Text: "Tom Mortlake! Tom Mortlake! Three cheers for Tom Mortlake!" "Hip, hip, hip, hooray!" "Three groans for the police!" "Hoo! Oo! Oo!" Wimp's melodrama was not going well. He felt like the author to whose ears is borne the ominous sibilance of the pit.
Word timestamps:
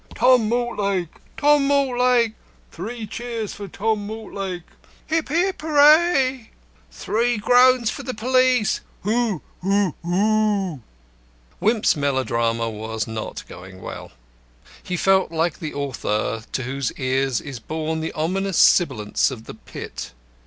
"Tom 0.15 0.49
Mortlake! 0.49 1.09
Tom 1.37 1.67
Mortlake! 1.67 2.33
Three 2.71 3.05
cheers 3.05 3.53
for 3.53 3.67
Tom 3.67 4.07
Mortlake!" 4.07 4.63
"Hip, 5.05 5.29
hip, 5.29 5.61
hip, 5.61 5.61
hooray!" 5.61 6.49
"Three 6.91 7.37
groans 7.37 7.91
for 7.91 8.01
the 8.01 8.15
police!" 8.15 8.81
"Hoo! 9.03 9.43
Oo! 9.63 9.93
Oo!" 10.03 10.81
Wimp's 11.59 11.95
melodrama 11.95 12.67
was 12.67 13.05
not 13.05 13.43
going 13.47 13.79
well. 13.79 14.11
He 14.81 14.97
felt 14.97 15.29
like 15.31 15.59
the 15.59 15.75
author 15.75 16.45
to 16.51 16.63
whose 16.63 16.91
ears 16.93 17.39
is 17.39 17.59
borne 17.59 17.99
the 17.99 18.11
ominous 18.13 18.57
sibilance 18.57 19.29
of 19.29 19.43
the 19.43 19.53
pit. 19.53 20.13